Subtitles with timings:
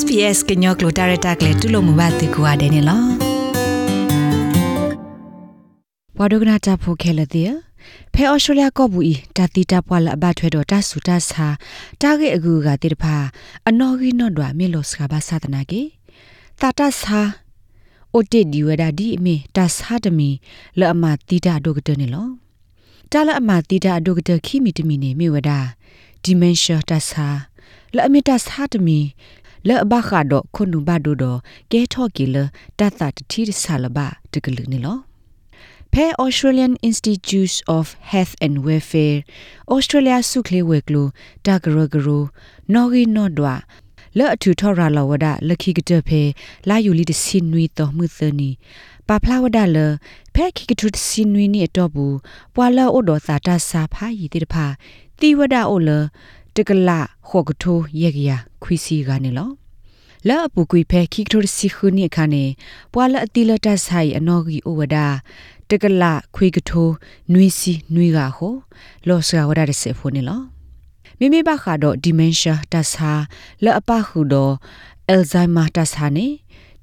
[0.00, 3.08] SPS ကညောကလိုတာရတာကလေတူလို့မဘာတူကွာတယ်နော်
[6.18, 7.52] ဝါဒကနာတာဖိုခဲလတဲ့
[8.12, 11.46] ဖဲအော်စတြေးလျကော့ဘူးဤတာတီတာပွာလအဘထွဲတော့တဆူတဆာ
[12.00, 13.16] တာဂေအကူကတိတဖာ
[13.68, 15.82] အနော်ကြီးနော်ဒွာမေလောစကဘာသဒနာကေ
[16.60, 17.20] တာတဆာ
[18.14, 20.30] အိုတေဒီဝဒါဒီအမေတဆာတမီ
[20.78, 22.28] လောအမတီတာဒုကတနေလော
[23.12, 25.58] တာလအမတီတာဒုကတခိမီတမီနေမေဝဒါ
[26.22, 27.28] ဒီမန်ရှာတဆာ
[27.94, 28.98] လောအမေတဆာတမီ
[29.68, 31.24] လဲ့ဘခါဒခုနုဘဒိုဒ
[31.72, 32.36] ကဲထော့ကီလ
[32.78, 33.98] တတ်တာတီဆာလဘ
[34.32, 34.98] တကလူနေလော
[35.92, 39.18] ဖဲ Australian Institute of Health and Welfare
[39.74, 41.06] Australia စုခလေးဝဲကလို
[41.46, 42.22] တဂရဂရို
[42.74, 43.54] နော်ဂီနော်ဒွာ
[44.18, 46.22] လဲ့အထူထော်ရာလဝဒလခိကတဖဲ
[46.68, 48.50] လာယူလီတစင်နွီတော်မှုသနီ
[49.08, 49.78] ပါဖလာဝဒလ
[50.34, 52.16] ဖဲခိကထုစင်နွီနီအတော့ဘူး
[52.54, 54.66] ပွာလာအိုဒေါ်သာတာစာဖာယီတိတဖာ
[55.20, 55.90] တီဝဒအိုလ
[56.56, 58.30] တကလာခော့ကထိုယေကရ
[58.62, 59.50] ခွီစီကနေလော
[60.28, 62.44] လာအပူကွေဖဲခိကထိုစီခုနိခါနေ
[62.92, 65.06] ပွာလအတိလတဆိုင်အနော်ဂီအိုဝဒါ
[65.70, 66.88] တကလာခွေကထို
[67.32, 68.54] နွီစီနွီကဟို
[69.08, 70.40] လောစကဝဒါရစေဖိုနေလော
[71.18, 73.12] မိမိဘခါတော့ဒီမန်ရှာတဆာ
[73.64, 74.54] လအပခုတော့
[75.08, 76.26] အယ်ဇိုင်မာတဆာနေ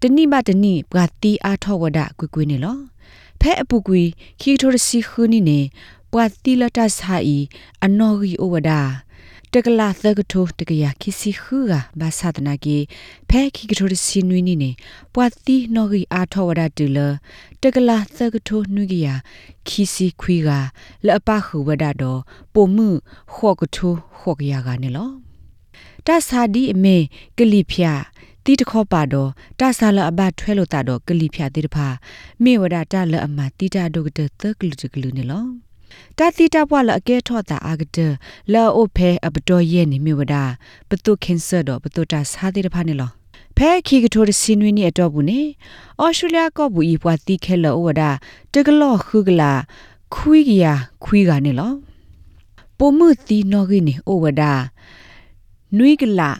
[0.00, 2.78] တနိမတနိပကတိအားထောဝဒကွေကွေနေလော
[3.40, 4.02] ဖဲအပူကွေ
[4.40, 5.60] ခိကထိုစီခုနိနေ
[6.12, 7.42] ပကတိလတဆိုင်
[7.84, 8.80] အနော်ဂီအိုဝဒါ
[9.54, 12.78] တကလာသကထိုတကရခိစီခူကဘာသာတနာကေ
[13.28, 14.70] ဖဲခိကထိုစီနွီနီနေ
[15.14, 16.98] ပွာတိနော်ဂီအာထောဝဒတူလ
[17.62, 19.08] တကလာသကထိုနွီကရ
[19.68, 20.48] ခိစီခွီက
[21.06, 22.20] လအပခုဝဒတော့
[22.54, 22.88] ပုံမှု
[23.34, 25.10] ခော့ကထိုခော့ကရကနေလော
[26.06, 26.96] တဆာဒီအမေ
[27.38, 27.92] ကလိဖျာ
[28.44, 31.88] တီတခောပါတော့တဆာလအဘထွဲလို့တာတော့ကလိဖျာတိတဖာ
[32.42, 35.69] မေဝဒတာလအမတီတာဒုကတသကလူတကလူနေလော
[36.18, 37.98] တာတိတာဘွာလအကဲထော့တာအာဂတ
[38.52, 40.34] လာအိုဖဲအပတော်ရဲ့နေမြဝဒ
[40.88, 43.10] ပတုကင်ဆာတော့ပတုတာစားတဲ့ဖာနေလော
[43.56, 45.40] ဖဲခီကထိုးစင်းဝင်းနေအတော့ဘူးနေ
[46.00, 48.02] အော်စတြေးလျကောဘူးဤပွားတိခဲလောဝဒ
[48.52, 49.52] တကလောခုကလာ
[50.14, 50.66] ခွီးကရ
[51.04, 51.72] ခွီးကနေလော
[52.78, 54.42] ပုံမှုတီနော်ကင်းနေဩဝဒ
[55.76, 56.30] နွိကလာ